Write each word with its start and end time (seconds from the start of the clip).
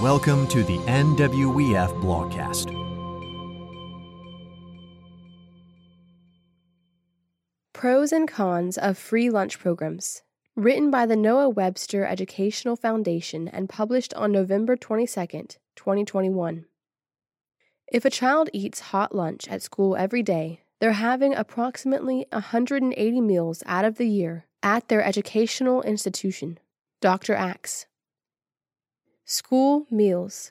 Welcome 0.00 0.46
to 0.46 0.62
the 0.62 0.78
NWEF 0.78 2.00
Blogcast. 2.00 2.72
Pros 7.74 8.10
and 8.10 8.26
Cons 8.26 8.78
of 8.78 8.96
Free 8.96 9.28
Lunch 9.28 9.58
Programs. 9.58 10.22
Written 10.56 10.90
by 10.90 11.04
the 11.04 11.16
Noah 11.16 11.50
Webster 11.50 12.06
Educational 12.06 12.76
Foundation 12.76 13.46
and 13.46 13.68
published 13.68 14.14
on 14.14 14.32
November 14.32 14.74
22, 14.74 15.26
2021. 15.76 16.64
If 17.92 18.06
a 18.06 18.10
child 18.10 18.48
eats 18.54 18.80
hot 18.80 19.14
lunch 19.14 19.48
at 19.48 19.60
school 19.60 19.96
every 19.96 20.22
day, 20.22 20.62
they're 20.80 20.92
having 20.92 21.34
approximately 21.34 22.24
180 22.32 23.20
meals 23.20 23.62
out 23.66 23.84
of 23.84 23.98
the 23.98 24.08
year 24.08 24.46
at 24.62 24.88
their 24.88 25.04
educational 25.04 25.82
institution. 25.82 26.58
Dr. 27.02 27.34
Axe. 27.34 27.84
School 29.32 29.86
meals. 29.92 30.50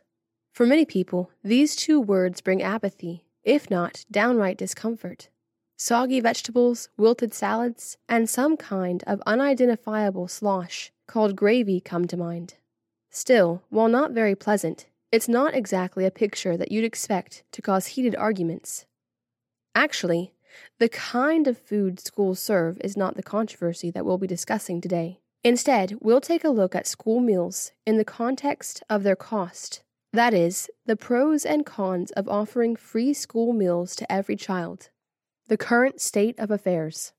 For 0.53 0.65
many 0.65 0.85
people, 0.85 1.31
these 1.43 1.75
two 1.75 1.99
words 1.99 2.39
bring 2.39 2.63
apathy, 2.63 3.25
if 3.43 3.69
not 3.69 4.05
downright 4.09 4.57
discomfort. 4.57 5.27
Soggy 5.75 6.21
vegetables, 6.21 6.87
wilted 6.95 7.33
salads, 7.33 7.97
and 8.07 8.29
some 8.29 8.55
kind 8.55 9.03
of 9.05 9.21
unidentifiable 9.27 10.29
slosh 10.29 10.93
called 11.07 11.35
gravy 11.35 11.81
come 11.81 12.07
to 12.07 12.15
mind. 12.15 12.53
Still, 13.09 13.63
while 13.69 13.89
not 13.89 14.11
very 14.11 14.33
pleasant, 14.33 14.85
it's 15.11 15.27
not 15.27 15.53
exactly 15.53 16.05
a 16.05 16.09
picture 16.09 16.55
that 16.55 16.71
you'd 16.71 16.85
expect 16.85 17.43
to 17.51 17.61
cause 17.61 17.87
heated 17.87 18.15
arguments. 18.15 18.85
Actually, 19.75 20.31
the 20.77 20.87
kind 20.87 21.49
of 21.49 21.57
food 21.57 21.99
schools 21.99 22.39
serve 22.39 22.79
is 22.79 22.95
not 22.95 23.17
the 23.17 23.23
controversy 23.23 23.91
that 23.91 24.05
we'll 24.05 24.17
be 24.17 24.25
discussing 24.25 24.79
today. 24.79 25.19
Instead, 25.43 25.95
we'll 26.01 26.19
take 26.19 26.43
a 26.43 26.49
look 26.49 26.75
at 26.75 26.85
school 26.85 27.21
meals 27.21 27.71
in 27.85 27.97
the 27.97 28.03
context 28.03 28.83
of 28.89 29.03
their 29.03 29.15
cost. 29.15 29.81
That 30.11 30.33
is, 30.33 30.69
the 30.85 30.97
pros 30.97 31.45
and 31.45 31.65
cons 31.65 32.11
of 32.11 32.27
offering 32.27 32.75
free 32.75 33.13
school 33.13 33.53
meals 33.53 33.95
to 33.97 34.11
every 34.11 34.35
child. 34.35 34.89
The 35.47 35.57
current 35.57 36.01
state 36.01 36.37
of 36.37 36.51
affairs. 36.51 37.13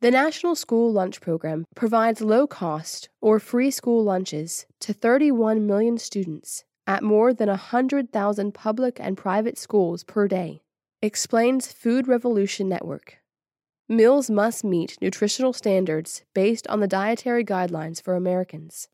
The 0.00 0.10
National 0.10 0.56
School 0.56 0.90
Lunch 0.90 1.20
Program 1.20 1.64
provides 1.76 2.22
low 2.22 2.46
cost 2.46 3.08
or 3.20 3.38
free 3.38 3.70
school 3.70 4.02
lunches 4.02 4.66
to 4.80 4.92
31 4.92 5.66
million 5.66 5.98
students 5.98 6.64
at 6.86 7.04
more 7.04 7.32
than 7.32 7.48
100,000 7.48 8.52
public 8.52 8.98
and 8.98 9.16
private 9.16 9.58
schools 9.58 10.02
per 10.02 10.26
day, 10.26 10.62
explains 11.02 11.70
Food 11.70 12.08
Revolution 12.08 12.68
Network. 12.68 13.19
Meals 13.90 14.30
must 14.30 14.62
meet 14.62 14.96
nutritional 15.02 15.52
standards 15.52 16.22
based 16.32 16.64
on 16.68 16.78
the 16.78 16.86
dietary 16.86 17.44
guidelines 17.44 18.00
for 18.00 18.14
Americans. 18.14 18.86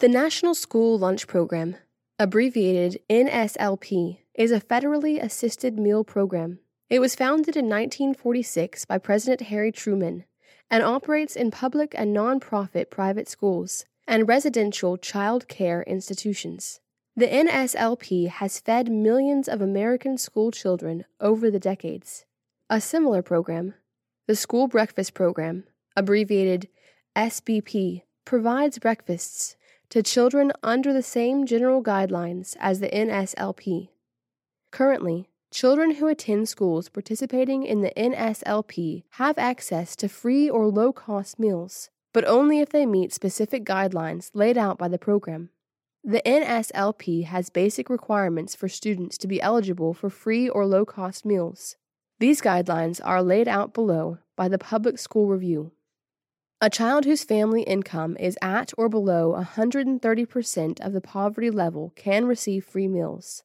The 0.00 0.08
National 0.08 0.52
School 0.52 0.98
Lunch 0.98 1.28
Program, 1.28 1.76
abbreviated 2.18 3.00
NSLP, 3.08 4.18
is 4.34 4.50
a 4.50 4.60
federally 4.60 5.22
assisted 5.22 5.78
meal 5.78 6.02
program. 6.02 6.58
It 6.90 6.98
was 6.98 7.14
founded 7.14 7.56
in 7.56 7.66
1946 7.66 8.84
by 8.86 8.98
President 8.98 9.42
Harry 9.42 9.70
Truman 9.70 10.24
and 10.68 10.82
operates 10.82 11.36
in 11.36 11.52
public 11.52 11.94
and 11.96 12.12
nonprofit 12.12 12.90
private 12.90 13.28
schools 13.28 13.84
and 14.08 14.26
residential 14.26 14.96
child 14.96 15.46
care 15.46 15.84
institutions. 15.84 16.80
The 17.14 17.28
NSLP 17.28 18.26
has 18.26 18.58
fed 18.58 18.90
millions 18.90 19.46
of 19.46 19.60
American 19.60 20.18
school 20.18 20.50
children 20.50 21.04
over 21.20 21.48
the 21.48 21.60
decades. 21.60 22.24
A 22.68 22.80
similar 22.80 23.22
program, 23.22 23.74
the 24.26 24.34
School 24.34 24.66
Breakfast 24.66 25.14
Program, 25.14 25.62
abbreviated 25.94 26.68
SBP, 27.14 28.02
provides 28.24 28.80
breakfasts 28.80 29.56
to 29.90 30.02
children 30.02 30.52
under 30.64 30.92
the 30.92 31.02
same 31.02 31.46
general 31.46 31.80
guidelines 31.80 32.56
as 32.58 32.80
the 32.80 32.88
NSLP. 32.88 33.90
Currently, 34.72 35.28
children 35.52 35.92
who 35.92 36.08
attend 36.08 36.48
schools 36.48 36.88
participating 36.88 37.62
in 37.62 37.82
the 37.82 37.92
NSLP 37.96 39.04
have 39.10 39.38
access 39.38 39.94
to 39.94 40.08
free 40.08 40.50
or 40.50 40.66
low 40.66 40.92
cost 40.92 41.38
meals, 41.38 41.90
but 42.12 42.24
only 42.24 42.58
if 42.58 42.70
they 42.70 42.84
meet 42.84 43.12
specific 43.12 43.64
guidelines 43.64 44.30
laid 44.34 44.58
out 44.58 44.76
by 44.76 44.88
the 44.88 44.98
program. 44.98 45.50
The 46.02 46.22
NSLP 46.26 47.26
has 47.26 47.48
basic 47.48 47.88
requirements 47.88 48.56
for 48.56 48.68
students 48.68 49.16
to 49.18 49.28
be 49.28 49.40
eligible 49.40 49.94
for 49.94 50.10
free 50.10 50.48
or 50.48 50.66
low 50.66 50.84
cost 50.84 51.24
meals. 51.24 51.76
These 52.18 52.40
guidelines 52.40 52.98
are 53.04 53.22
laid 53.22 53.46
out 53.46 53.74
below 53.74 54.18
by 54.36 54.48
the 54.48 54.58
Public 54.58 54.98
School 54.98 55.26
Review. 55.26 55.72
A 56.62 56.70
child 56.70 57.04
whose 57.04 57.24
family 57.24 57.62
income 57.62 58.16
is 58.18 58.38
at 58.40 58.72
or 58.78 58.88
below 58.88 59.34
130% 59.38 60.80
of 60.80 60.92
the 60.94 61.02
poverty 61.02 61.50
level 61.50 61.92
can 61.94 62.24
receive 62.24 62.64
free 62.64 62.88
meals. 62.88 63.42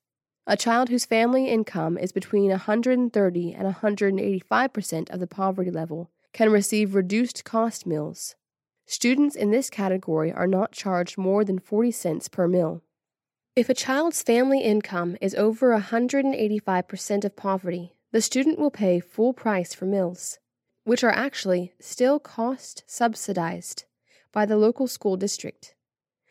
A 0.47 0.55
child 0.55 0.87
whose 0.87 1.03
family 1.03 1.49
income 1.49 1.97
is 1.97 2.13
between 2.13 2.49
130 2.49 3.53
and 3.53 3.75
185% 3.75 5.09
of 5.09 5.19
the 5.19 5.27
poverty 5.27 5.69
level 5.69 6.09
can 6.31 6.49
receive 6.49 6.95
reduced 6.95 7.43
cost 7.43 7.85
meals. 7.85 8.35
Students 8.85 9.35
in 9.35 9.51
this 9.51 9.69
category 9.69 10.31
are 10.31 10.47
not 10.47 10.71
charged 10.71 11.17
more 11.17 11.43
than 11.43 11.59
40 11.59 11.91
cents 11.91 12.29
per 12.29 12.47
meal. 12.47 12.81
If 13.53 13.67
a 13.67 13.73
child's 13.73 14.23
family 14.23 14.61
income 14.61 15.17
is 15.19 15.35
over 15.35 15.77
185% 15.77 17.25
of 17.25 17.35
poverty, 17.35 17.95
the 18.11 18.21
student 18.21 18.59
will 18.59 18.71
pay 18.71 18.99
full 18.99 19.33
price 19.33 19.73
for 19.73 19.85
meals, 19.85 20.39
which 20.83 21.03
are 21.03 21.11
actually 21.11 21.73
still 21.79 22.19
cost 22.19 22.83
subsidized 22.87 23.85
by 24.33 24.45
the 24.45 24.57
local 24.57 24.87
school 24.87 25.15
district. 25.17 25.75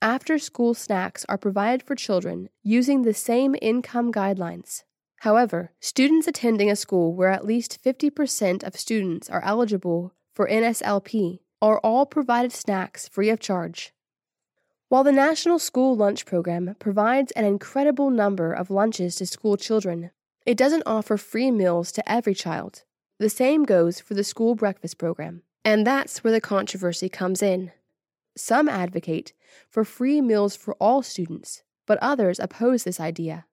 After 0.02 0.38
school 0.38 0.74
snacks 0.74 1.26
are 1.28 1.38
provided 1.38 1.82
for 1.82 1.94
children 1.94 2.48
using 2.62 3.02
the 3.02 3.14
same 3.14 3.54
income 3.60 4.12
guidelines. 4.12 4.82
However, 5.20 5.72
students 5.80 6.26
attending 6.26 6.70
a 6.70 6.76
school 6.76 7.14
where 7.14 7.28
at 7.28 7.44
least 7.44 7.82
50% 7.84 8.62
of 8.62 8.76
students 8.76 9.28
are 9.28 9.44
eligible 9.44 10.14
for 10.34 10.48
NSLP 10.48 11.40
are 11.60 11.78
all 11.80 12.06
provided 12.06 12.52
snacks 12.52 13.08
free 13.08 13.28
of 13.28 13.40
charge. 13.40 13.92
While 14.88 15.04
the 15.04 15.12
National 15.12 15.58
School 15.58 15.94
Lunch 15.94 16.24
Program 16.24 16.74
provides 16.78 17.32
an 17.32 17.44
incredible 17.44 18.10
number 18.10 18.52
of 18.52 18.70
lunches 18.70 19.16
to 19.16 19.26
school 19.26 19.56
children, 19.56 20.10
it 20.46 20.56
doesn't 20.56 20.82
offer 20.86 21.16
free 21.16 21.50
meals 21.50 21.92
to 21.92 22.10
every 22.10 22.34
child. 22.34 22.82
The 23.18 23.28
same 23.28 23.64
goes 23.64 24.00
for 24.00 24.14
the 24.14 24.24
school 24.24 24.54
breakfast 24.54 24.96
program. 24.96 25.42
And 25.64 25.86
that's 25.86 26.24
where 26.24 26.32
the 26.32 26.40
controversy 26.40 27.08
comes 27.08 27.42
in. 27.42 27.72
Some 28.36 28.68
advocate 28.68 29.34
for 29.68 29.84
free 29.84 30.20
meals 30.22 30.56
for 30.56 30.74
all 30.80 31.02
students, 31.02 31.62
but 31.86 31.98
others 32.00 32.38
oppose 32.38 32.84
this 32.84 32.98
idea. 32.98 33.44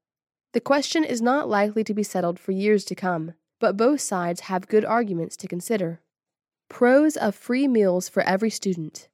The 0.53 0.61
question 0.61 1.03
is 1.03 1.21
not 1.21 1.49
likely 1.49 1.83
to 1.83 1.93
be 1.93 2.03
settled 2.03 2.39
for 2.39 2.53
years 2.53 2.85
to 2.85 2.95
come, 2.95 3.33
but 3.59 3.75
both 3.75 3.99
sides 3.99 4.41
have 4.41 4.69
good 4.69 4.85
arguments 4.85 5.35
to 5.37 5.47
consider. 5.47 6.01
Pros 6.69 7.17
of 7.17 7.35
free 7.35 7.67
meals 7.67 8.07
for 8.07 8.23
every 8.23 8.49
student. 8.49 9.09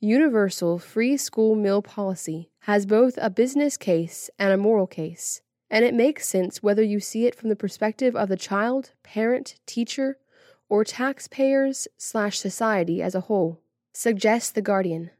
Universal 0.00 0.78
free 0.78 1.16
school 1.16 1.54
meal 1.54 1.82
policy 1.82 2.50
has 2.60 2.86
both 2.86 3.18
a 3.20 3.28
business 3.28 3.76
case 3.76 4.30
and 4.38 4.52
a 4.52 4.56
moral 4.56 4.86
case 4.86 5.42
and 5.70 5.84
it 5.84 5.94
makes 5.94 6.28
sense 6.28 6.62
whether 6.62 6.82
you 6.82 7.00
see 7.00 7.26
it 7.26 7.34
from 7.34 7.48
the 7.48 7.56
perspective 7.56 8.14
of 8.14 8.28
the 8.28 8.36
child, 8.36 8.92
parent, 9.02 9.56
teacher, 9.66 10.18
or 10.68 10.84
taxpayers 10.84 11.88
slash 11.96 12.38
society 12.38 13.02
as 13.02 13.14
a 13.14 13.22
whole, 13.22 13.60
suggests 13.92 14.50
The 14.50 14.62
Guardian. 14.62 15.10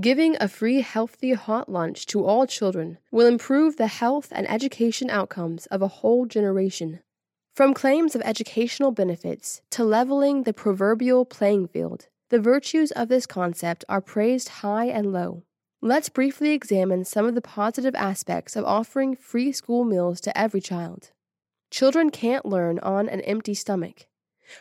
Giving 0.00 0.36
a 0.38 0.48
free, 0.48 0.82
healthy 0.82 1.32
hot 1.32 1.70
lunch 1.70 2.04
to 2.06 2.24
all 2.24 2.46
children 2.46 2.98
will 3.10 3.26
improve 3.26 3.76
the 3.76 3.86
health 3.86 4.28
and 4.30 4.48
education 4.50 5.08
outcomes 5.08 5.66
of 5.66 5.80
a 5.80 5.88
whole 5.88 6.26
generation. 6.26 7.00
From 7.54 7.72
claims 7.72 8.14
of 8.14 8.20
educational 8.22 8.90
benefits 8.90 9.62
to 9.70 9.84
leveling 9.84 10.42
the 10.42 10.52
proverbial 10.52 11.24
playing 11.24 11.68
field, 11.68 12.08
the 12.28 12.38
virtues 12.38 12.90
of 12.90 13.08
this 13.08 13.24
concept 13.24 13.84
are 13.88 14.02
praised 14.02 14.48
high 14.48 14.86
and 14.86 15.12
low. 15.12 15.44
Let's 15.82 16.08
briefly 16.08 16.52
examine 16.52 17.04
some 17.04 17.26
of 17.26 17.34
the 17.34 17.42
positive 17.42 17.94
aspects 17.94 18.56
of 18.56 18.64
offering 18.64 19.14
free 19.14 19.52
school 19.52 19.84
meals 19.84 20.22
to 20.22 20.36
every 20.36 20.60
child. 20.60 21.10
Children 21.70 22.10
can't 22.10 22.46
learn 22.46 22.78
on 22.78 23.10
an 23.10 23.20
empty 23.20 23.52
stomach. 23.52 24.06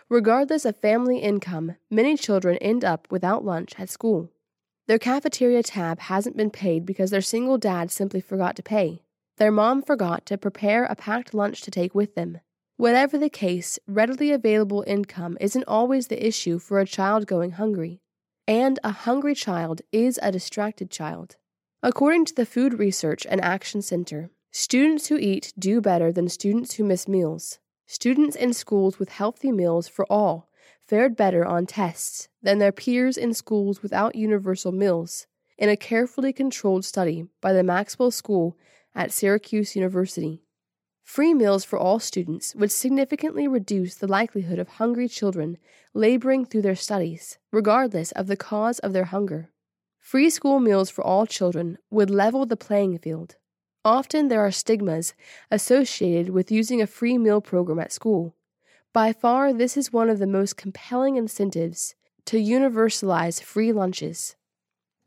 Regardless 0.10 0.66
of 0.66 0.76
family 0.78 1.20
income, 1.20 1.78
many 1.90 2.18
children 2.18 2.58
end 2.58 2.84
up 2.84 3.08
without 3.10 3.46
lunch 3.46 3.80
at 3.80 3.90
school. 3.90 4.30
Their 4.88 5.00
cafeteria 5.00 5.64
tab 5.64 6.00
hasn't 6.00 6.36
been 6.36 6.52
paid 6.52 6.86
because 6.86 7.12
their 7.12 7.22
single 7.22 7.58
dad 7.58 7.92
simply 7.92 8.20
forgot 8.20 8.58
to 8.58 8.64
pay. 8.64 9.04
Their 9.38 9.52
mom 9.52 9.84
forgot 9.84 10.26
to 10.28 10.38
prepare 10.38 10.84
a 10.84 10.96
packed 10.96 11.34
lunch 11.34 11.62
to 11.62 11.72
take 11.72 11.96
with 11.96 12.16
them. 12.16 12.40
Whatever 12.76 13.18
the 13.18 13.30
case, 13.30 13.80
readily 13.88 14.32
available 14.32 14.84
income 14.86 15.38
isn't 15.40 15.64
always 15.66 16.08
the 16.08 16.28
issue 16.28 16.60
for 16.60 16.80
a 16.80 16.86
child 16.86 17.26
going 17.26 17.52
hungry 17.52 18.02
and 18.48 18.80
a 18.84 18.92
hungry 18.92 19.36
child 19.36 19.82
is 19.92 20.20
a 20.22 20.32
distracted 20.32 20.92
child. 20.92 21.36
According 21.82 22.26
to 22.26 22.36
the 22.36 22.46
Food 22.46 22.80
Research 22.80 23.26
and 23.30 23.42
Action 23.42 23.82
Center, 23.82 24.30
students 24.52 25.08
who 25.08 25.18
eat 25.18 25.54
do 25.58 25.82
better 25.82 26.12
than 26.12 26.30
students 26.30 26.76
who 26.76 26.84
miss 26.84 27.08
meals. 27.08 27.60
Students 27.88 28.36
in 28.36 28.54
schools 28.54 28.98
with 28.98 29.10
healthy 29.10 29.52
meals 29.52 29.88
for 29.88 30.06
all 30.12 30.50
fared 30.88 31.16
better 31.16 31.46
on 31.46 31.66
tests 31.66 32.30
than 32.42 32.60
their 32.60 32.72
peers 32.72 33.18
in 33.18 33.34
schools 33.34 33.82
without 33.82 34.16
universal 34.16 34.72
meals, 34.72 35.28
in 35.58 35.70
a 35.70 35.78
carefully 35.78 36.34
controlled 36.34 36.86
study 36.86 37.26
by 37.42 37.54
the 37.54 37.64
Maxwell 37.64 38.12
School 38.12 38.58
at 38.94 39.12
Syracuse 39.12 39.76
University. 39.76 40.45
Free 41.06 41.36
meals 41.36 41.64
for 41.64 41.78
all 41.78 42.00
students 42.00 42.56
would 42.56 42.72
significantly 42.72 43.48
reduce 43.48 43.94
the 43.94 44.08
likelihood 44.08 44.58
of 44.58 44.68
hungry 44.68 45.08
children 45.08 45.60
laboring 45.94 46.46
through 46.46 46.64
their 46.64 46.76
studies, 46.76 47.38
regardless 47.52 48.12
of 48.14 48.26
the 48.26 48.36
cause 48.36 48.80
of 48.80 48.92
their 48.92 49.06
hunger. 49.06 49.52
Free 50.00 50.32
school 50.32 50.60
meals 50.60 50.90
for 50.90 51.04
all 51.04 51.28
children 51.28 51.78
would 51.92 52.10
level 52.10 52.46
the 52.48 52.58
playing 52.58 52.98
field. 52.98 53.36
Often 53.86 54.30
there 54.30 54.42
are 54.42 54.52
stigmas 54.52 55.14
associated 55.52 56.32
with 56.32 56.52
using 56.52 56.82
a 56.82 56.88
free 56.88 57.20
meal 57.20 57.40
program 57.40 57.80
at 57.80 57.94
school. 57.94 58.36
By 58.92 59.14
far, 59.14 59.54
this 59.54 59.78
is 59.78 59.94
one 59.94 60.10
of 60.10 60.18
the 60.18 60.28
most 60.28 60.58
compelling 60.58 61.18
incentives 61.18 61.94
to 62.26 62.38
universalize 62.38 63.44
free 63.44 63.72
lunches. 63.72 64.36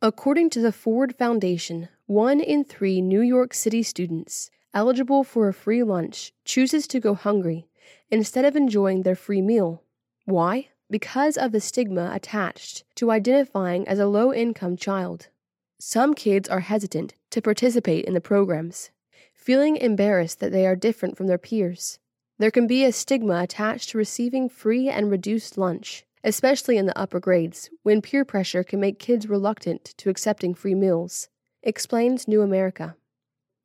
According 0.01 0.51
to 0.51 0.61
the 0.61 0.73
Ford 0.73 1.17
Foundation, 1.19 1.89
one 2.07 2.39
in 2.41 2.63
three 2.63 3.03
New 3.03 3.21
York 3.21 3.53
City 3.53 3.83
students 3.83 4.49
eligible 4.75 5.25
for 5.25 5.49
a 5.49 5.55
free 5.55 5.83
lunch 5.83 6.33
chooses 6.45 6.87
to 6.89 7.01
go 7.01 7.15
hungry 7.15 7.69
instead 8.11 8.45
of 8.45 8.57
enjoying 8.57 9.03
their 9.03 9.15
free 9.15 9.43
meal. 9.43 9.83
Why? 10.25 10.69
Because 10.91 11.37
of 11.37 11.53
the 11.53 11.61
stigma 11.61 12.11
attached 12.15 12.85
to 12.97 13.11
identifying 13.11 13.87
as 13.87 13.99
a 13.99 14.07
low 14.07 14.33
income 14.33 14.77
child. 14.77 15.29
Some 15.79 16.15
kids 16.15 16.49
are 16.49 16.61
hesitant 16.61 17.15
to 17.31 17.43
participate 17.43 18.05
in 18.05 18.15
the 18.15 18.21
programs, 18.21 18.91
feeling 19.35 19.77
embarrassed 19.77 20.41
that 20.41 20.53
they 20.53 20.67
are 20.67 20.77
different 20.77 21.17
from 21.17 21.27
their 21.27 21.39
peers. 21.39 21.99
There 22.39 22.51
can 22.51 22.67
be 22.67 22.85
a 22.85 22.93
stigma 22.93 23.43
attached 23.43 23.91
to 23.91 23.99
receiving 23.99 24.49
free 24.49 24.89
and 24.89 25.11
reduced 25.11 25.59
lunch, 25.59 26.05
especially 26.25 26.77
in 26.77 26.87
the 26.87 26.99
upper 26.99 27.21
grades, 27.21 27.71
when 27.83 28.03
peer 28.03 28.25
pressure 28.25 28.65
can 28.65 28.81
make 28.81 28.99
kids 28.99 29.29
reluctant 29.29 29.85
to 29.99 30.11
accepting 30.11 30.55
free 30.55 30.75
meals, 30.75 31.29
explains 31.63 32.29
New 32.29 32.43
America. 32.43 32.97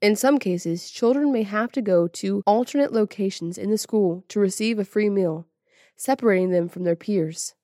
In 0.03 0.17
some 0.17 0.37
cases, 0.37 0.91
children 0.91 1.31
may 1.31 1.43
have 1.43 1.71
to 1.71 1.81
go 1.81 2.09
to 2.09 2.43
alternate 2.45 2.91
locations 2.91 3.57
in 3.57 3.71
the 3.71 3.77
school 3.77 4.25
to 4.27 4.37
receive 4.41 4.77
a 4.77 4.83
free 4.83 5.09
meal, 5.09 5.47
separating 5.95 6.49
them 6.49 6.67
from 6.67 6.83
their 6.83 6.97
peers. 6.97 7.55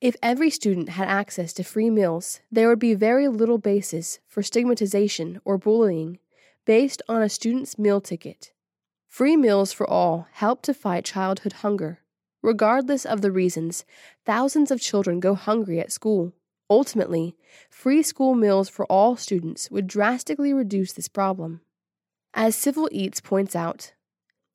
If 0.00 0.14
every 0.22 0.48
student 0.48 0.90
had 0.90 1.08
access 1.08 1.52
to 1.54 1.64
free 1.64 1.90
meals, 1.90 2.38
there 2.52 2.68
would 2.68 2.78
be 2.78 2.94
very 2.94 3.26
little 3.26 3.58
basis 3.58 4.20
for 4.28 4.44
stigmatization 4.44 5.40
or 5.44 5.58
bullying 5.58 6.20
based 6.64 7.02
on 7.08 7.20
a 7.20 7.28
student's 7.28 7.80
meal 7.80 8.00
ticket. 8.00 8.52
Free 9.08 9.36
meals 9.36 9.72
for 9.72 9.90
all 9.90 10.28
help 10.30 10.62
to 10.62 10.74
fight 10.74 11.04
childhood 11.04 11.54
hunger. 11.64 11.98
Regardless 12.42 13.04
of 13.04 13.22
the 13.22 13.32
reasons, 13.32 13.84
thousands 14.24 14.70
of 14.70 14.80
children 14.80 15.18
go 15.18 15.34
hungry 15.34 15.80
at 15.80 15.90
school. 15.90 16.32
Ultimately, 16.70 17.34
free 17.68 18.04
school 18.04 18.36
meals 18.36 18.68
for 18.68 18.86
all 18.86 19.16
students 19.16 19.68
would 19.72 19.88
drastically 19.88 20.52
reduce 20.52 20.92
this 20.92 21.08
problem. 21.08 21.60
As 22.34 22.54
Civil 22.54 22.88
Eats 22.92 23.20
points 23.20 23.56
out, 23.56 23.94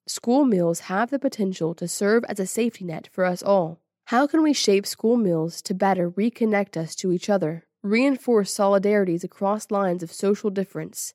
school 0.08 0.46
meals 0.46 0.82
have 0.82 1.10
the 1.10 1.20
potential 1.20 1.74
to 1.74 1.88
serve 1.88 2.24
as 2.26 2.40
a 2.40 2.46
safety 2.46 2.86
net 2.86 3.10
for 3.12 3.26
us 3.26 3.42
all. 3.42 3.80
How 4.06 4.28
can 4.28 4.44
we 4.44 4.54
shape 4.54 4.86
school 4.86 5.18
meals 5.18 5.62
to 5.64 5.74
better 5.74 6.10
reconnect 6.12 6.78
us 6.78 6.96
to 6.98 7.12
each 7.12 7.30
other, 7.30 7.66
reinforce 7.82 8.54
solidarities 8.54 9.24
across 9.24 9.72
lines 9.72 10.04
of 10.04 10.12
social 10.12 10.50
difference, 10.50 11.14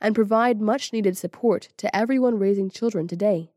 and 0.00 0.14
provide 0.14 0.60
much 0.60 0.92
needed 0.92 1.18
support 1.18 1.70
to 1.78 1.94
everyone 1.94 2.38
raising 2.38 2.70
children 2.70 3.08
today? 3.08 3.52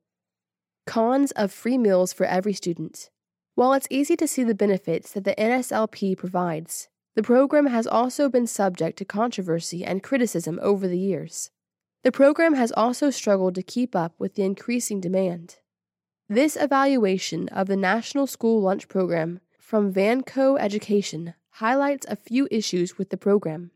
Cons 0.88 1.32
of 1.32 1.52
free 1.52 1.78
meals 1.78 2.14
for 2.14 2.26
every 2.26 2.54
student. 2.54 3.12
While 3.54 3.74
it's 3.74 3.88
easy 3.92 4.16
to 4.18 4.28
see 4.28 4.44
the 4.44 4.56
benefits 4.56 5.12
that 5.12 5.24
the 5.24 5.36
NSLP 5.36 6.18
provides, 6.18 6.90
the 7.16 7.24
program 7.24 7.68
has 7.68 7.86
also 7.86 8.28
been 8.28 8.48
subject 8.48 8.98
to 8.98 9.06
controversy 9.06 9.86
and 9.86 10.02
criticism 10.02 10.60
over 10.64 10.88
the 10.88 10.98
years. 10.98 11.52
The 12.02 12.12
program 12.14 12.54
has 12.54 12.72
also 12.72 13.10
struggled 13.10 13.56
to 13.56 13.64
keep 13.64 13.94
up 13.94 14.14
with 14.18 14.36
the 14.36 14.44
increasing 14.44 15.02
demand. 15.02 15.58
This 16.30 16.56
evaluation 16.56 17.50
of 17.50 17.68
the 17.68 17.76
National 17.76 18.26
School 18.26 18.62
Lunch 18.62 18.88
Program 18.88 19.42
from 19.58 19.94
Vanco 19.94 20.58
Education 20.58 21.34
highlights 21.50 22.06
a 22.08 22.16
few 22.16 22.48
issues 22.50 22.98
with 22.98 23.10
the 23.10 23.18
program. 23.18 23.72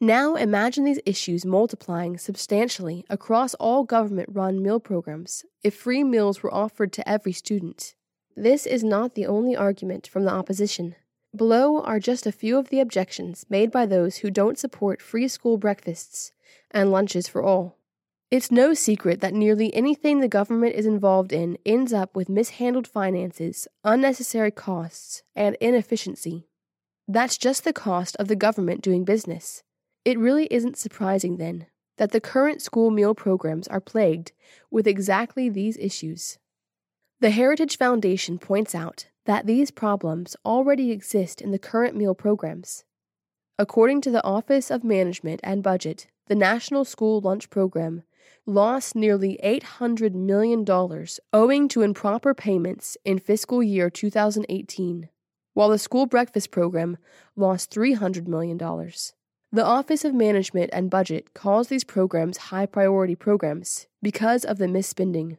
Now 0.00 0.34
imagine 0.34 0.84
these 0.84 1.00
issues 1.06 1.46
multiplying 1.46 2.18
substantially 2.18 3.06
across 3.08 3.54
all 3.54 3.84
government 3.84 4.28
run 4.30 4.62
meal 4.62 4.80
programs 4.80 5.44
if 5.62 5.74
free 5.74 6.04
meals 6.04 6.42
were 6.42 6.52
offered 6.52 6.92
to 6.94 7.08
every 7.08 7.32
student. 7.32 7.94
This 8.36 8.66
is 8.66 8.84
not 8.84 9.14
the 9.14 9.26
only 9.26 9.56
argument 9.56 10.06
from 10.06 10.24
the 10.24 10.32
opposition. 10.32 10.96
Below 11.34 11.80
are 11.80 12.00
just 12.00 12.26
a 12.26 12.32
few 12.32 12.58
of 12.58 12.68
the 12.68 12.80
objections 12.80 13.46
made 13.48 13.70
by 13.70 13.86
those 13.86 14.18
who 14.18 14.30
don't 14.30 14.58
support 14.58 15.00
free 15.00 15.28
school 15.28 15.56
breakfasts 15.56 16.32
and 16.72 16.90
lunches 16.90 17.28
for 17.28 17.42
all. 17.42 17.78
It's 18.30 18.50
no 18.50 18.72
secret 18.72 19.20
that 19.20 19.34
nearly 19.34 19.74
anything 19.74 20.20
the 20.20 20.28
government 20.28 20.74
is 20.74 20.86
involved 20.86 21.32
in 21.32 21.58
ends 21.66 21.92
up 21.92 22.16
with 22.16 22.30
mishandled 22.30 22.88
finances, 22.88 23.68
unnecessary 23.84 24.50
costs, 24.50 25.22
and 25.36 25.54
inefficiency. 25.60 26.48
That's 27.06 27.36
just 27.36 27.64
the 27.64 27.74
cost 27.74 28.16
of 28.16 28.28
the 28.28 28.36
government 28.36 28.80
doing 28.80 29.04
business. 29.04 29.62
It 30.04 30.18
really 30.18 30.48
isn't 30.50 30.78
surprising, 30.78 31.36
then, 31.36 31.66
that 31.98 32.12
the 32.12 32.20
current 32.20 32.62
school 32.62 32.90
meal 32.90 33.14
programs 33.14 33.68
are 33.68 33.80
plagued 33.80 34.32
with 34.70 34.86
exactly 34.86 35.48
these 35.48 35.76
issues. 35.76 36.38
The 37.20 37.30
Heritage 37.30 37.76
Foundation 37.76 38.38
points 38.38 38.74
out 38.74 39.08
that 39.26 39.46
these 39.46 39.70
problems 39.70 40.36
already 40.44 40.90
exist 40.90 41.40
in 41.40 41.50
the 41.50 41.58
current 41.58 41.94
meal 41.94 42.14
programs. 42.14 42.84
According 43.58 44.00
to 44.00 44.10
the 44.10 44.24
Office 44.24 44.70
of 44.70 44.82
Management 44.82 45.40
and 45.44 45.62
Budget, 45.62 46.08
the 46.26 46.34
National 46.34 46.84
School 46.84 47.20
Lunch 47.20 47.50
Program 47.50 48.02
lost 48.46 48.94
nearly 48.96 49.38
$800 49.42 50.14
million 50.14 50.64
owing 51.32 51.68
to 51.68 51.82
improper 51.82 52.34
payments 52.34 52.96
in 53.04 53.18
fiscal 53.18 53.62
year 53.62 53.90
2018, 53.90 55.08
while 55.54 55.68
the 55.68 55.78
school 55.78 56.06
breakfast 56.06 56.50
program 56.50 56.96
lost 57.36 57.72
$300 57.72 58.26
million. 58.26 58.58
The 59.54 59.64
Office 59.64 60.04
of 60.04 60.14
Management 60.14 60.70
and 60.72 60.90
Budget 60.90 61.34
calls 61.34 61.68
these 61.68 61.84
programs 61.84 62.38
high 62.48 62.66
priority 62.66 63.14
programs 63.14 63.86
because 64.00 64.44
of 64.44 64.58
the 64.58 64.66
misspending. 64.66 65.36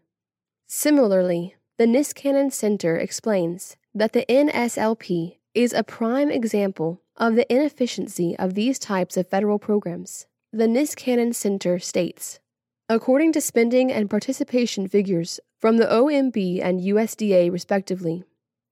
Similarly, 0.68 1.56
the 1.78 1.86
Niskanen 1.86 2.52
Center 2.52 2.96
explains 2.96 3.76
that 3.96 4.14
the 4.14 4.26
NSLP 4.30 5.38
is 5.56 5.74
a 5.74 5.84
prime 5.84 6.30
example 6.30 7.02
of 7.18 7.36
the 7.36 7.52
inefficiency 7.52 8.36
of 8.38 8.54
these 8.54 8.80
types 8.80 9.18
of 9.18 9.28
federal 9.28 9.60
programs. 9.60 10.28
The 10.56 10.68
Niskanen 10.68 11.34
Center 11.34 11.80
states 11.80 12.40
According 12.88 13.32
to 13.32 13.42
spending 13.42 13.92
and 13.92 14.08
participation 14.08 14.88
figures 14.88 15.40
from 15.60 15.78
the 15.78 15.88
OMB 15.88 16.62
and 16.62 16.80
USDA, 16.80 17.52
respectively, 17.52 18.24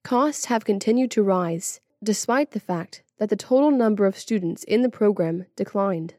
costs 0.04 0.46
have 0.46 0.64
continued 0.64 1.10
to 1.10 1.24
rise 1.24 1.80
despite 2.04 2.52
the 2.52 2.60
fact 2.60 3.02
that 3.18 3.30
the 3.30 3.36
total 3.36 3.72
number 3.72 4.06
of 4.06 4.16
students 4.16 4.64
in 4.66 4.84
the 4.84 4.90
program 4.90 5.48
declined. 5.56 6.14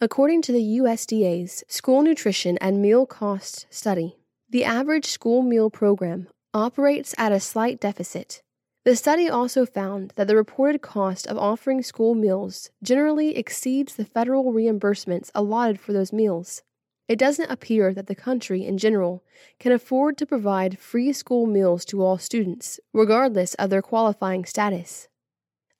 According 0.00 0.40
to 0.42 0.52
the 0.52 0.78
USDA's 0.78 1.64
School 1.68 2.00
Nutrition 2.00 2.56
and 2.56 2.80
Meal 2.80 3.04
Cost 3.04 3.66
Study, 3.68 4.16
the 4.48 4.64
average 4.64 5.04
school 5.04 5.42
meal 5.42 5.68
program 5.68 6.28
operates 6.54 7.14
at 7.18 7.30
a 7.30 7.40
slight 7.40 7.78
deficit. 7.78 8.40
The 8.88 8.96
study 8.96 9.28
also 9.28 9.66
found 9.66 10.14
that 10.16 10.28
the 10.28 10.34
reported 10.34 10.80
cost 10.80 11.26
of 11.26 11.36
offering 11.36 11.82
school 11.82 12.14
meals 12.14 12.70
generally 12.82 13.36
exceeds 13.36 13.94
the 13.94 14.06
federal 14.06 14.50
reimbursements 14.50 15.30
allotted 15.34 15.78
for 15.78 15.92
those 15.92 16.10
meals. 16.10 16.62
It 17.06 17.18
doesn't 17.18 17.50
appear 17.50 17.92
that 17.92 18.06
the 18.06 18.14
country 18.14 18.64
in 18.64 18.78
general 18.78 19.22
can 19.60 19.72
afford 19.72 20.16
to 20.16 20.24
provide 20.24 20.78
free 20.78 21.12
school 21.12 21.44
meals 21.44 21.84
to 21.84 22.02
all 22.02 22.16
students, 22.16 22.80
regardless 22.94 23.52
of 23.56 23.68
their 23.68 23.82
qualifying 23.82 24.46
status. 24.46 25.08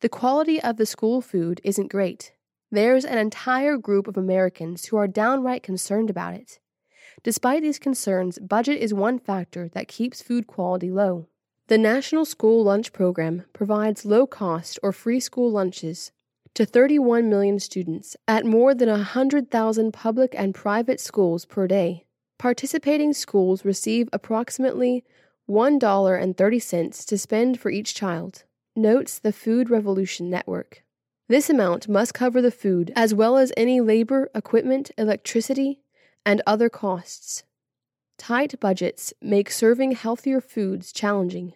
The 0.00 0.10
quality 0.10 0.60
of 0.60 0.76
the 0.76 0.84
school 0.84 1.22
food 1.22 1.62
isn't 1.64 1.90
great. 1.90 2.32
There's 2.70 3.06
an 3.06 3.16
entire 3.16 3.78
group 3.78 4.06
of 4.06 4.18
Americans 4.18 4.84
who 4.84 4.98
are 4.98 5.08
downright 5.08 5.62
concerned 5.62 6.10
about 6.10 6.34
it. 6.34 6.58
Despite 7.22 7.62
these 7.62 7.78
concerns, 7.78 8.38
budget 8.38 8.82
is 8.82 8.92
one 8.92 9.18
factor 9.18 9.66
that 9.70 9.88
keeps 9.88 10.20
food 10.20 10.46
quality 10.46 10.90
low. 10.90 11.28
The 11.68 11.76
National 11.76 12.24
School 12.24 12.64
Lunch 12.64 12.94
Program 12.94 13.44
provides 13.52 14.06
low 14.06 14.26
cost 14.26 14.78
or 14.82 14.90
free 14.90 15.20
school 15.20 15.50
lunches 15.50 16.12
to 16.54 16.64
31 16.64 17.28
million 17.28 17.58
students 17.58 18.16
at 18.26 18.46
more 18.46 18.74
than 18.74 18.88
100,000 18.88 19.92
public 19.92 20.34
and 20.34 20.54
private 20.54 20.98
schools 20.98 21.44
per 21.44 21.66
day. 21.66 22.06
Participating 22.38 23.12
schools 23.12 23.66
receive 23.66 24.08
approximately 24.14 25.04
$1.30 25.46 27.06
to 27.06 27.18
spend 27.18 27.60
for 27.60 27.70
each 27.70 27.94
child, 27.94 28.44
notes 28.74 29.18
the 29.18 29.30
Food 29.30 29.68
Revolution 29.68 30.30
Network. 30.30 30.82
This 31.28 31.50
amount 31.50 31.86
must 31.86 32.14
cover 32.14 32.40
the 32.40 32.50
food 32.50 32.94
as 32.96 33.12
well 33.12 33.36
as 33.36 33.52
any 33.58 33.82
labor, 33.82 34.30
equipment, 34.34 34.90
electricity, 34.96 35.82
and 36.24 36.40
other 36.46 36.70
costs. 36.70 37.44
Tight 38.18 38.58
budgets 38.58 39.14
make 39.22 39.48
serving 39.50 39.92
healthier 39.92 40.40
foods 40.40 40.92
challenging. 40.92 41.54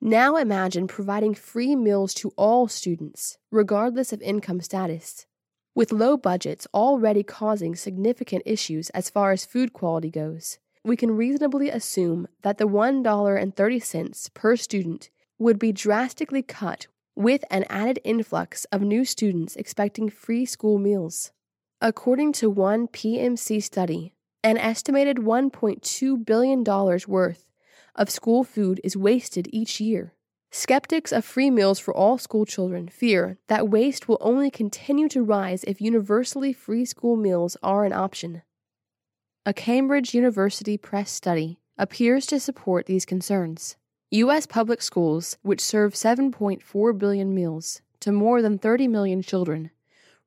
Now 0.00 0.36
imagine 0.36 0.88
providing 0.88 1.34
free 1.34 1.76
meals 1.76 2.14
to 2.14 2.32
all 2.36 2.66
students, 2.66 3.36
regardless 3.52 4.12
of 4.12 4.22
income 4.22 4.62
status. 4.62 5.26
With 5.74 5.92
low 5.92 6.16
budgets 6.16 6.66
already 6.72 7.22
causing 7.22 7.76
significant 7.76 8.42
issues 8.46 8.90
as 8.90 9.10
far 9.10 9.32
as 9.32 9.44
food 9.44 9.74
quality 9.74 10.10
goes, 10.10 10.58
we 10.82 10.96
can 10.96 11.16
reasonably 11.16 11.68
assume 11.68 12.26
that 12.42 12.58
the 12.58 12.66
$1.30 12.66 14.34
per 14.34 14.56
student 14.56 15.10
would 15.38 15.58
be 15.58 15.72
drastically 15.72 16.42
cut 16.42 16.86
with 17.14 17.44
an 17.50 17.64
added 17.68 18.00
influx 18.02 18.64
of 18.72 18.80
new 18.80 19.04
students 19.04 19.56
expecting 19.56 20.08
free 20.08 20.46
school 20.46 20.78
meals. 20.78 21.32
According 21.82 22.32
to 22.34 22.48
one 22.48 22.88
PMC 22.88 23.62
study, 23.62 24.13
an 24.44 24.58
estimated 24.58 25.16
$1.2 25.16 26.24
billion 26.26 26.62
worth 27.08 27.46
of 27.94 28.10
school 28.10 28.44
food 28.44 28.78
is 28.84 28.94
wasted 28.94 29.48
each 29.50 29.80
year. 29.80 30.12
Skeptics 30.50 31.12
of 31.12 31.24
free 31.24 31.50
meals 31.50 31.78
for 31.78 31.94
all 31.94 32.18
school 32.18 32.44
children 32.44 32.86
fear 32.86 33.38
that 33.48 33.70
waste 33.70 34.06
will 34.06 34.18
only 34.20 34.50
continue 34.50 35.08
to 35.08 35.24
rise 35.24 35.64
if 35.64 35.80
universally 35.80 36.52
free 36.52 36.84
school 36.84 37.16
meals 37.16 37.56
are 37.62 37.86
an 37.86 37.92
option. 37.94 38.42
A 39.46 39.54
Cambridge 39.54 40.14
University 40.14 40.76
Press 40.76 41.10
study 41.10 41.58
appears 41.78 42.26
to 42.26 42.38
support 42.38 42.84
these 42.84 43.06
concerns. 43.06 43.76
U.S. 44.10 44.46
public 44.46 44.82
schools, 44.82 45.38
which 45.40 45.60
serve 45.60 45.94
7.4 45.94 46.98
billion 46.98 47.34
meals 47.34 47.80
to 48.00 48.12
more 48.12 48.42
than 48.42 48.58
30 48.58 48.88
million 48.88 49.22
children, 49.22 49.70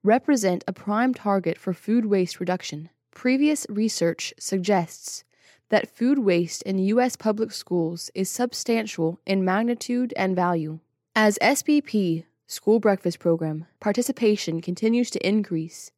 represent 0.03 0.63
a 0.67 0.73
prime 0.73 1.13
target 1.13 1.57
for 1.57 1.71
food 1.71 2.05
waste 2.05 2.39
reduction. 2.39 2.89
Previous 3.17 3.65
research 3.67 4.31
suggests 4.37 5.23
that 5.69 5.89
food 5.89 6.19
waste 6.19 6.61
in 6.61 6.77
U.S. 6.77 7.15
public 7.15 7.51
schools 7.51 8.11
is 8.13 8.29
substantial 8.29 9.19
in 9.25 9.43
magnitude 9.43 10.13
and 10.15 10.35
value. 10.35 10.81
As 11.15 11.39
SBP, 11.41 12.25
school 12.45 12.79
breakfast 12.79 13.17
program, 13.17 13.65
participation 13.79 14.61
continues 14.61 15.09
to 15.09 15.27
increase, 15.27 15.89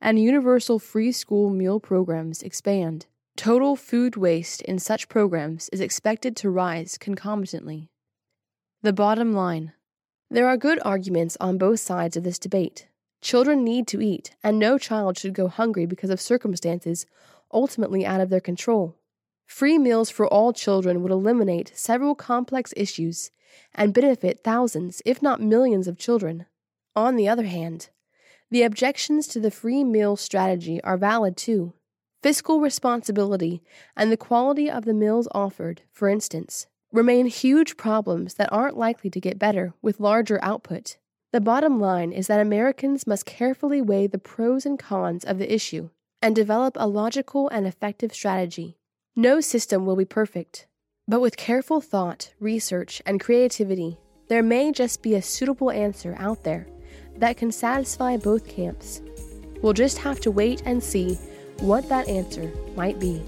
and 0.00 0.22
universal 0.22 0.78
free 0.78 1.10
school 1.10 1.50
meal 1.50 1.80
programs 1.80 2.40
expand, 2.40 3.06
total 3.36 3.74
food 3.74 4.14
waste 4.14 4.62
in 4.62 4.78
such 4.78 5.08
programs 5.08 5.70
is 5.70 5.80
expected 5.80 6.36
to 6.36 6.50
rise 6.50 6.96
concomitantly. 6.96 7.90
The 8.82 8.92
bottom 8.92 9.32
line 9.32 9.72
there 10.30 10.46
are 10.46 10.56
good 10.56 10.78
arguments 10.84 11.36
on 11.40 11.58
both 11.58 11.80
sides 11.80 12.16
of 12.16 12.22
this 12.22 12.38
debate. 12.38 12.86
Children 13.20 13.64
need 13.64 13.86
to 13.88 14.00
eat, 14.00 14.34
and 14.42 14.58
no 14.58 14.78
child 14.78 15.18
should 15.18 15.34
go 15.34 15.48
hungry 15.48 15.86
because 15.86 16.10
of 16.10 16.20
circumstances 16.20 17.06
ultimately 17.52 18.06
out 18.06 18.20
of 18.20 18.30
their 18.30 18.40
control. 18.40 18.96
Free 19.46 19.78
meals 19.78 20.10
for 20.10 20.26
all 20.26 20.52
children 20.52 21.02
would 21.02 21.12
eliminate 21.12 21.72
several 21.74 22.14
complex 22.14 22.72
issues 22.76 23.30
and 23.74 23.92
benefit 23.92 24.44
thousands, 24.44 25.02
if 25.04 25.20
not 25.20 25.42
millions, 25.42 25.88
of 25.88 25.98
children. 25.98 26.46
On 26.94 27.16
the 27.16 27.28
other 27.28 27.44
hand, 27.44 27.90
the 28.50 28.62
objections 28.62 29.26
to 29.28 29.40
the 29.40 29.50
free 29.50 29.84
meal 29.84 30.16
strategy 30.16 30.82
are 30.82 30.96
valid 30.96 31.36
too. 31.36 31.72
Fiscal 32.22 32.60
responsibility 32.60 33.62
and 33.96 34.10
the 34.10 34.16
quality 34.16 34.70
of 34.70 34.84
the 34.84 34.94
meals 34.94 35.28
offered, 35.32 35.82
for 35.92 36.08
instance, 36.08 36.66
remain 36.92 37.26
huge 37.26 37.76
problems 37.76 38.34
that 38.34 38.52
aren't 38.52 38.76
likely 38.76 39.10
to 39.10 39.20
get 39.20 39.38
better 39.38 39.74
with 39.80 40.00
larger 40.00 40.38
output. 40.42 40.96
The 41.32 41.40
bottom 41.40 41.78
line 41.78 42.10
is 42.10 42.26
that 42.26 42.40
Americans 42.40 43.06
must 43.06 43.24
carefully 43.24 43.80
weigh 43.80 44.08
the 44.08 44.18
pros 44.18 44.66
and 44.66 44.76
cons 44.76 45.24
of 45.24 45.38
the 45.38 45.52
issue 45.52 45.90
and 46.20 46.34
develop 46.34 46.76
a 46.76 46.88
logical 46.88 47.48
and 47.50 47.68
effective 47.68 48.12
strategy. 48.12 48.78
No 49.14 49.40
system 49.40 49.86
will 49.86 49.94
be 49.94 50.04
perfect, 50.04 50.66
but 51.06 51.20
with 51.20 51.36
careful 51.36 51.80
thought, 51.80 52.34
research, 52.40 53.00
and 53.06 53.20
creativity, 53.20 53.96
there 54.28 54.42
may 54.42 54.72
just 54.72 55.02
be 55.02 55.14
a 55.14 55.22
suitable 55.22 55.70
answer 55.70 56.16
out 56.18 56.42
there 56.42 56.66
that 57.16 57.36
can 57.36 57.52
satisfy 57.52 58.16
both 58.16 58.48
camps. 58.48 59.00
We'll 59.62 59.72
just 59.72 59.98
have 59.98 60.18
to 60.20 60.32
wait 60.32 60.62
and 60.64 60.82
see 60.82 61.14
what 61.60 61.88
that 61.90 62.08
answer 62.08 62.50
might 62.74 62.98
be. 62.98 63.22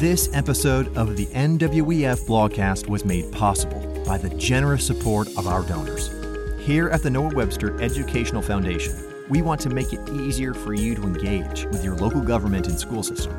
This 0.00 0.30
episode 0.32 0.96
of 0.96 1.14
the 1.14 1.26
NWEF 1.26 2.24
blogcast 2.24 2.88
was 2.88 3.04
made 3.04 3.30
possible 3.32 4.02
by 4.06 4.16
the 4.16 4.30
generous 4.30 4.86
support 4.86 5.28
of 5.36 5.46
our 5.46 5.62
donors. 5.62 6.10
Here 6.58 6.88
at 6.88 7.02
the 7.02 7.10
Noah 7.10 7.34
Webster 7.34 7.78
Educational 7.82 8.40
Foundation, 8.40 8.94
we 9.28 9.42
want 9.42 9.60
to 9.60 9.68
make 9.68 9.92
it 9.92 10.00
easier 10.08 10.54
for 10.54 10.72
you 10.72 10.94
to 10.94 11.02
engage 11.02 11.66
with 11.66 11.84
your 11.84 11.96
local 11.96 12.22
government 12.22 12.66
and 12.66 12.80
school 12.80 13.02
system. 13.02 13.34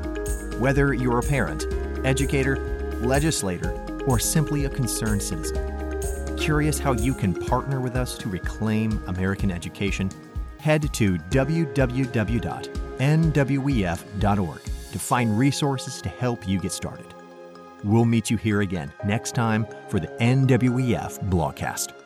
Whether 0.61 0.93
you're 0.93 1.17
a 1.17 1.23
parent, 1.23 1.65
educator, 2.05 2.57
legislator, 3.01 3.71
or 4.05 4.19
simply 4.19 4.65
a 4.65 4.69
concerned 4.69 5.23
citizen, 5.23 6.37
curious 6.37 6.77
how 6.77 6.93
you 6.93 7.15
can 7.15 7.33
partner 7.33 7.81
with 7.81 7.95
us 7.95 8.15
to 8.19 8.29
reclaim 8.29 9.03
American 9.07 9.49
education? 9.49 10.11
Head 10.59 10.93
to 10.93 11.17
www.nwef.org 11.17 11.81
to 14.91 14.99
find 14.99 15.37
resources 15.37 16.01
to 16.01 16.09
help 16.09 16.47
you 16.47 16.59
get 16.59 16.71
started. 16.71 17.13
We'll 17.83 18.05
meet 18.05 18.29
you 18.29 18.37
here 18.37 18.61
again 18.61 18.93
next 19.05 19.33
time 19.33 19.65
for 19.89 19.99
the 19.99 20.07
NWEF 20.19 21.29
Blogcast. 21.29 22.00